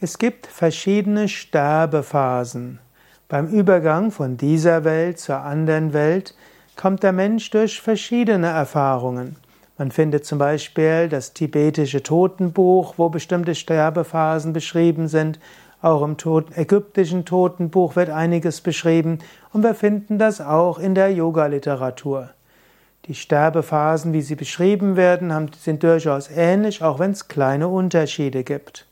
Es 0.00 0.18
gibt 0.18 0.48
verschiedene 0.48 1.28
Sterbephasen. 1.28 2.80
Beim 3.28 3.46
Übergang 3.46 4.10
von 4.10 4.36
dieser 4.36 4.82
Welt 4.82 5.20
zur 5.20 5.38
anderen 5.38 5.92
Welt 5.92 6.34
kommt 6.76 7.04
der 7.04 7.12
Mensch 7.12 7.48
durch 7.50 7.80
verschiedene 7.80 8.48
Erfahrungen. 8.48 9.36
Man 9.78 9.92
findet 9.92 10.26
zum 10.26 10.38
Beispiel 10.38 11.08
das 11.08 11.32
tibetische 11.32 12.02
Totenbuch, 12.02 12.94
wo 12.96 13.08
bestimmte 13.08 13.54
Sterbephasen 13.54 14.52
beschrieben 14.52 15.06
sind. 15.06 15.38
Auch 15.80 16.02
im 16.02 16.16
ägyptischen 16.56 17.24
Totenbuch 17.24 17.94
wird 17.94 18.10
einiges 18.10 18.60
beschrieben 18.62 19.20
und 19.52 19.62
wir 19.62 19.74
finden 19.76 20.18
das 20.18 20.40
auch 20.40 20.80
in 20.80 20.96
der 20.96 21.12
Yoga-Literatur. 21.12 22.30
Die 23.06 23.14
Sterbephasen, 23.14 24.12
wie 24.12 24.22
sie 24.22 24.34
beschrieben 24.34 24.96
werden, 24.96 25.50
sind 25.56 25.84
durchaus 25.84 26.30
ähnlich, 26.30 26.82
auch 26.82 26.98
wenn 26.98 27.12
es 27.12 27.28
kleine 27.28 27.68
Unterschiede 27.68 28.42
gibt. 28.42 28.86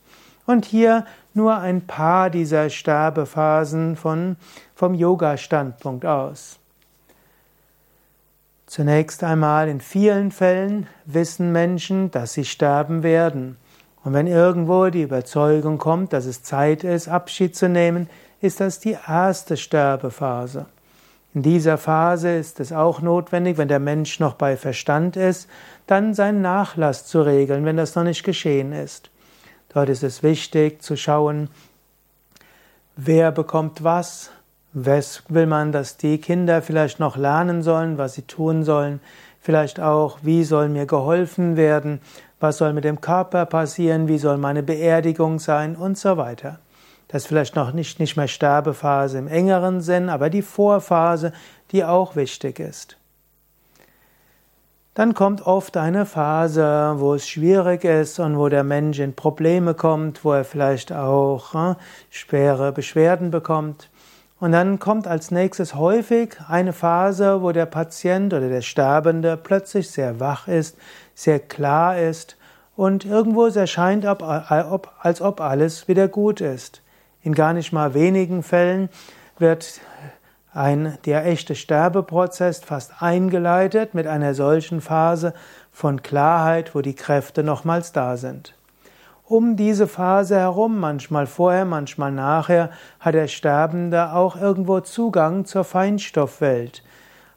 Und 0.52 0.66
hier 0.66 1.06
nur 1.32 1.56
ein 1.56 1.86
paar 1.86 2.28
dieser 2.28 2.68
Sterbephasen 2.68 3.96
von, 3.96 4.36
vom 4.74 4.92
Yoga-Standpunkt 4.92 6.04
aus. 6.04 6.58
Zunächst 8.66 9.24
einmal 9.24 9.70
in 9.70 9.80
vielen 9.80 10.30
Fällen 10.30 10.88
wissen 11.06 11.52
Menschen, 11.52 12.10
dass 12.10 12.34
sie 12.34 12.44
sterben 12.44 13.02
werden. 13.02 13.56
Und 14.04 14.12
wenn 14.12 14.26
irgendwo 14.26 14.90
die 14.90 15.00
Überzeugung 15.00 15.78
kommt, 15.78 16.12
dass 16.12 16.26
es 16.26 16.42
Zeit 16.42 16.84
ist, 16.84 17.08
Abschied 17.08 17.56
zu 17.56 17.70
nehmen, 17.70 18.10
ist 18.42 18.60
das 18.60 18.78
die 18.78 18.98
erste 19.08 19.56
Sterbephase. 19.56 20.66
In 21.32 21.40
dieser 21.40 21.78
Phase 21.78 22.30
ist 22.36 22.60
es 22.60 22.74
auch 22.74 23.00
notwendig, 23.00 23.56
wenn 23.56 23.68
der 23.68 23.78
Mensch 23.78 24.20
noch 24.20 24.34
bei 24.34 24.58
Verstand 24.58 25.16
ist, 25.16 25.48
dann 25.86 26.12
seinen 26.12 26.42
Nachlass 26.42 27.06
zu 27.06 27.22
regeln, 27.22 27.64
wenn 27.64 27.78
das 27.78 27.94
noch 27.94 28.04
nicht 28.04 28.22
geschehen 28.22 28.72
ist. 28.72 29.11
Dort 29.74 29.88
ist 29.88 30.02
es 30.02 30.22
wichtig 30.22 30.82
zu 30.82 30.96
schauen, 30.96 31.48
wer 32.96 33.32
bekommt 33.32 33.82
was, 33.82 34.30
was 34.72 35.22
will 35.28 35.46
man, 35.46 35.72
dass 35.72 35.96
die 35.96 36.18
Kinder 36.18 36.62
vielleicht 36.62 37.00
noch 37.00 37.16
lernen 37.16 37.62
sollen, 37.62 37.98
was 37.98 38.14
sie 38.14 38.22
tun 38.22 38.64
sollen, 38.64 39.00
vielleicht 39.40 39.80
auch, 39.80 40.18
wie 40.22 40.44
soll 40.44 40.68
mir 40.68 40.86
geholfen 40.86 41.56
werden, 41.56 42.00
was 42.40 42.58
soll 42.58 42.72
mit 42.72 42.84
dem 42.84 43.00
Körper 43.00 43.46
passieren, 43.46 44.08
wie 44.08 44.18
soll 44.18 44.36
meine 44.36 44.62
Beerdigung 44.62 45.38
sein 45.38 45.76
und 45.76 45.96
so 45.96 46.16
weiter. 46.16 46.58
Das 47.08 47.22
ist 47.22 47.28
vielleicht 47.28 47.56
noch 47.56 47.72
nicht, 47.72 48.00
nicht 48.00 48.16
mehr 48.16 48.28
Sterbephase 48.28 49.18
im 49.18 49.28
engeren 49.28 49.80
Sinn, 49.80 50.08
aber 50.08 50.30
die 50.30 50.42
Vorphase, 50.42 51.32
die 51.70 51.84
auch 51.84 52.16
wichtig 52.16 52.58
ist. 52.58 52.96
Dann 54.94 55.14
kommt 55.14 55.46
oft 55.46 55.78
eine 55.78 56.04
Phase, 56.04 56.94
wo 56.98 57.14
es 57.14 57.26
schwierig 57.26 57.82
ist 57.84 58.18
und 58.18 58.36
wo 58.36 58.50
der 58.50 58.62
Mensch 58.62 58.98
in 58.98 59.14
Probleme 59.14 59.72
kommt, 59.72 60.22
wo 60.22 60.32
er 60.32 60.44
vielleicht 60.44 60.92
auch 60.92 61.54
äh, 61.54 61.74
schwere 62.10 62.72
Beschwerden 62.72 63.30
bekommt. 63.30 63.88
Und 64.38 64.52
dann 64.52 64.78
kommt 64.80 65.06
als 65.06 65.30
nächstes 65.30 65.74
häufig 65.74 66.36
eine 66.46 66.74
Phase, 66.74 67.40
wo 67.40 67.52
der 67.52 67.64
Patient 67.64 68.34
oder 68.34 68.50
der 68.50 68.60
Sterbende 68.60 69.38
plötzlich 69.38 69.90
sehr 69.90 70.20
wach 70.20 70.46
ist, 70.46 70.76
sehr 71.14 71.38
klar 71.38 71.96
ist 71.96 72.36
und 72.76 73.06
irgendwo 73.06 73.46
es 73.46 73.56
erscheint, 73.56 74.04
als 74.04 75.22
ob 75.22 75.40
alles 75.40 75.88
wieder 75.88 76.08
gut 76.08 76.42
ist. 76.42 76.82
In 77.22 77.34
gar 77.34 77.54
nicht 77.54 77.72
mal 77.72 77.94
wenigen 77.94 78.42
Fällen 78.42 78.90
wird 79.38 79.80
ein, 80.54 80.98
der 81.06 81.26
echte 81.26 81.54
Sterbeprozess 81.54 82.60
fast 82.60 83.02
eingeleitet 83.02 83.94
mit 83.94 84.06
einer 84.06 84.34
solchen 84.34 84.80
Phase 84.80 85.34
von 85.70 86.02
Klarheit, 86.02 86.74
wo 86.74 86.80
die 86.80 86.94
Kräfte 86.94 87.42
nochmals 87.42 87.92
da 87.92 88.16
sind. 88.16 88.54
Um 89.24 89.56
diese 89.56 89.88
Phase 89.88 90.36
herum, 90.36 90.78
manchmal 90.78 91.26
vorher, 91.26 91.64
manchmal 91.64 92.12
nachher, 92.12 92.70
hat 93.00 93.14
der 93.14 93.28
Sterbende 93.28 94.12
auch 94.12 94.36
irgendwo 94.36 94.80
Zugang 94.80 95.46
zur 95.46 95.64
Feinstoffwelt, 95.64 96.82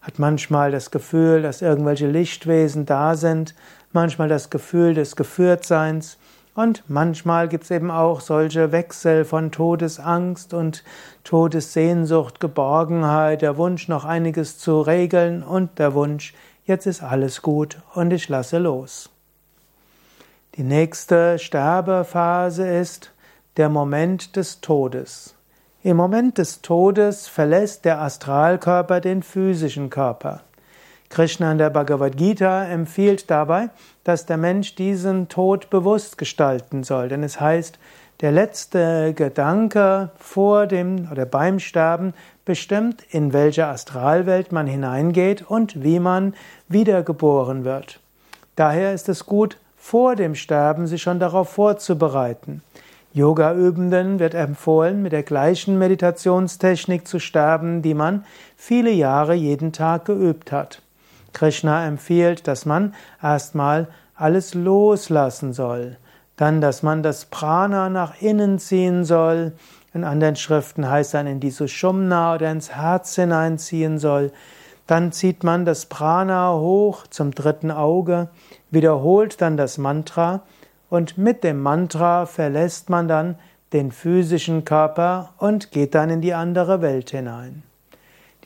hat 0.02 0.20
manchmal 0.20 0.72
das 0.72 0.92
Gefühl, 0.92 1.42
dass 1.42 1.62
irgendwelche 1.62 2.08
Lichtwesen 2.08 2.86
da 2.86 3.16
sind, 3.16 3.56
manchmal 3.94 4.28
das 4.28 4.50
Gefühl 4.50 4.94
des 4.94 5.16
Geführtseins, 5.16 6.18
und 6.56 6.84
manchmal 6.88 7.50
gibt 7.50 7.66
es 7.66 7.72
eben 7.72 7.92
auch 7.92 8.22
solche 8.22 8.72
Wechsel 8.72 9.26
von 9.26 9.52
Todesangst 9.52 10.54
und 10.54 10.84
Todessehnsucht, 11.26 12.40
Geborgenheit, 12.40 13.42
der 13.42 13.58
Wunsch, 13.58 13.90
noch 13.90 14.06
einiges 14.06 14.58
zu 14.58 14.82
regeln 14.82 15.44
und 15.44 15.78
der 15.78 15.94
Wunsch, 15.94 16.34
jetzt 16.66 16.88
ist 16.88 17.04
alles 17.04 17.42
gut 17.42 17.80
und 17.94 18.12
ich 18.12 18.30
lasse 18.30 18.58
los. 18.58 19.10
Die 20.56 20.64
nächste 20.64 21.38
Sterbephase 21.38 22.66
ist 22.66 23.12
der 23.58 23.68
Moment 23.68 24.38
des 24.38 24.62
Todes. 24.62 25.36
Im 25.84 25.98
Moment 25.98 26.38
des 26.38 26.62
Todes 26.62 27.28
verlässt 27.28 27.84
der 27.84 28.02
Astralkörper 28.02 29.02
den 29.02 29.22
physischen 29.22 29.90
Körper. 29.90 30.42
Krishna 31.10 31.52
in 31.52 31.58
der 31.58 31.70
Bhagavad 31.70 32.18
Gita 32.18 32.66
empfiehlt 32.66 33.30
dabei, 33.30 33.70
dass 34.04 34.26
der 34.26 34.38
Mensch 34.38 34.76
diesen 34.76 35.30
Tod 35.30 35.70
bewusst 35.70 36.18
gestalten 36.18 36.84
soll. 36.84 37.10
Denn 37.10 37.24
es 37.24 37.40
heißt, 37.40 37.80
der 38.22 38.32
letzte 38.32 39.14
Gedanke 39.14 40.10
vor 40.18 40.68
dem 40.68 41.10
oder 41.12 41.26
beim 41.26 41.60
Sterben 41.60 42.14
bestimmt, 42.46 43.04
in 43.10 43.34
welche 43.34 43.68
Astralwelt 43.68 44.52
man 44.52 44.68
hineingeht 44.68 45.42
und 45.42 45.84
wie 45.84 46.00
man 46.00 46.34
wiedergeboren 46.68 47.66
wird. 47.66 48.00
Daher 48.56 48.94
ist 48.94 49.10
es 49.10 49.26
gut, 49.26 49.58
vor 49.78 50.16
dem 50.16 50.34
Sterben 50.34 50.88
sich 50.88 51.02
schon 51.02 51.20
darauf 51.20 51.50
vorzubereiten. 51.50 52.62
Yoga-Übenden 53.14 54.20
wird 54.20 54.34
empfohlen, 54.34 55.02
mit 55.02 55.12
der 55.12 55.24
gleichen 55.24 55.78
Meditationstechnik 55.78 57.08
zu 57.08 57.20
sterben, 57.20 57.82
die 57.82 57.94
man 57.94 58.26
viele 58.58 58.92
Jahre 58.92 59.34
jeden 59.36 59.72
Tag 59.72 60.06
geübt 60.06 60.52
hat. 60.52 60.82
Krishna 61.36 61.86
empfiehlt, 61.86 62.48
dass 62.48 62.66
man 62.66 62.96
erstmal 63.22 63.88
alles 64.16 64.56
loslassen 64.56 65.54
soll, 65.54 65.98
dann, 66.38 66.62
dass 66.62 66.82
man 66.82 67.04
das 67.04 67.26
Prana 67.26 67.90
nach 67.90 68.20
innen 68.22 68.58
ziehen 68.58 69.06
soll, 69.06 69.54
in 69.94 70.04
anderen 70.04 70.36
Schriften 70.36 70.90
heißt 70.90 71.14
dann 71.14 71.28
in 71.28 71.40
die 71.40 71.52
Sushumna 71.52 72.34
oder 72.34 72.52
ins 72.52 72.72
Herz 72.72 73.16
hineinziehen 73.16 74.00
soll, 74.00 74.32
dann 74.88 75.12
zieht 75.12 75.44
man 75.44 75.66
das 75.66 75.86
Prana 75.86 76.54
hoch 76.54 77.08
zum 77.08 77.32
dritten 77.32 77.72
Auge, 77.72 78.30
wiederholt 78.72 79.42
dann 79.42 79.58
das 79.58 79.78
Mantra 79.78 80.42
und 80.90 81.18
mit 81.18 81.44
dem 81.44 81.62
Mantra 81.62 82.26
verlässt 82.26 82.90
man 82.90 83.08
dann 83.08 83.36
den 83.74 83.92
physischen 83.92 84.64
Körper 84.64 85.34
und 85.38 85.72
geht 85.72 85.96
dann 85.96 86.10
in 86.10 86.22
die 86.22 86.34
andere 86.34 86.82
Welt 86.82 87.12
hinein. 87.12 87.64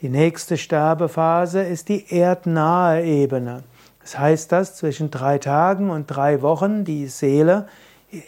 Die 0.01 0.07
nächste 0.07 0.55
Sterbephase 0.55 1.61
ist 1.61 1.89
die 1.89 2.05
erdnahe 2.09 3.03
Ebene. 3.03 3.63
Das 4.01 4.17
heißt, 4.17 4.49
dass 4.49 4.77
zwischen 4.77 5.11
drei 5.11 5.39
Tagen 5.39 5.89
und 5.89 6.07
drei 6.07 6.41
Wochen 6.41 6.85
die 6.85 7.07
Seele 7.07 7.67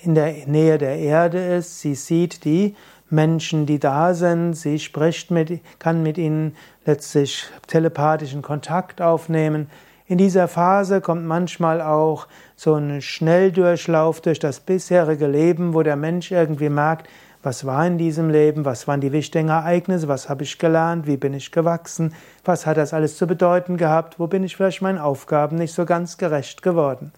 in 0.04 0.14
der 0.14 0.34
Nähe 0.48 0.78
der 0.78 0.98
Erde 0.98 1.40
ist. 1.40 1.80
Sie 1.80 1.96
sieht 1.96 2.44
die 2.44 2.76
Menschen, 3.10 3.66
die 3.66 3.80
da 3.80 4.14
sind. 4.14 4.56
Sie 4.56 4.80
spricht 4.80 5.32
mit, 5.32 5.62
kann 5.80 6.04
mit 6.04 6.18
ihnen 6.18 6.58
letztlich 6.86 7.46
telepathischen 7.68 8.42
Kontakt 8.42 9.02
aufnehmen. 9.02 9.70
In 10.08 10.18
dieser 10.18 10.50
Phase 10.50 11.00
kommt 11.00 11.26
manchmal 11.26 11.82
auch 11.82 12.28
so 12.58 12.74
ein 12.76 13.02
Schnelldurchlauf 13.02 14.20
durch 14.20 14.40
das 14.40 14.60
bisherige 14.60 15.28
Leben, 15.28 15.74
wo 15.74 15.84
der 15.84 15.96
Mensch 15.96 16.32
irgendwie 16.32 16.68
merkt, 16.68 17.08
was 17.44 17.66
war 17.66 17.86
in 17.88 17.98
diesem 17.98 18.30
Leben, 18.30 18.66
was 18.66 18.88
waren 18.88 19.02
die 19.02 19.12
wichtigen 19.12 19.50
Ereignisse, 19.50 20.08
was 20.08 20.30
habe 20.30 20.44
ich 20.44 20.60
gelernt, 20.60 21.08
wie 21.08 21.18
bin 21.18 21.34
ich 21.34 21.52
gewachsen, 21.52 22.14
was 22.46 22.66
hat 22.66 22.78
das 22.78 22.94
alles 22.94 23.18
zu 23.18 23.26
bedeuten 23.26 23.78
gehabt, 23.78 24.20
wo 24.20 24.28
bin 24.28 24.44
ich 24.44 24.56
vielleicht 24.56 24.82
meinen 24.82 25.00
Aufgaben 25.00 25.58
nicht 25.58 25.74
so 25.74 25.86
ganz 25.86 26.18
gerecht 26.18 26.62
geworden. 26.62 27.12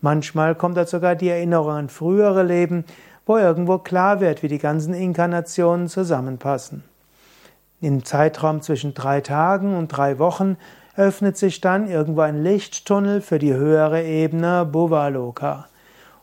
Manchmal 0.00 0.54
kommt 0.54 0.76
da 0.76 0.86
sogar 0.86 1.16
die 1.16 1.28
Erinnerung 1.28 1.72
an 1.72 1.88
frühere 1.88 2.42
Leben, 2.42 2.84
wo 3.26 3.36
irgendwo 3.36 3.78
klar 3.78 4.20
wird, 4.20 4.42
wie 4.42 4.48
die 4.48 4.58
ganzen 4.58 4.94
Inkarnationen 4.94 5.88
zusammenpassen. 5.88 6.84
Im 7.80 8.04
Zeitraum 8.04 8.62
zwischen 8.62 8.94
drei 8.94 9.20
Tagen 9.20 9.76
und 9.76 9.88
drei 9.88 10.18
Wochen 10.18 10.56
öffnet 10.96 11.36
sich 11.36 11.60
dann 11.60 11.88
irgendwo 11.88 12.20
ein 12.20 12.42
Lichttunnel 12.42 13.20
für 13.20 13.38
die 13.38 13.54
höhere 13.54 14.04
Ebene 14.04 14.64
Bhuvaloka. 14.64 15.66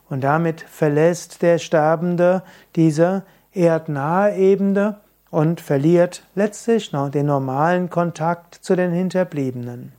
Und 0.08 0.22
damit 0.22 0.60
verlässt 0.60 1.42
der 1.42 1.58
Sterbende 1.58 2.42
diese 2.76 3.22
erdnahe 3.54 4.36
Ebene 4.36 4.96
und 5.30 5.60
verliert 5.60 6.24
letztlich 6.34 6.92
noch 6.92 7.10
den 7.10 7.26
normalen 7.26 7.90
Kontakt 7.90 8.54
zu 8.54 8.74
den 8.76 8.92
Hinterbliebenen. 8.92 9.92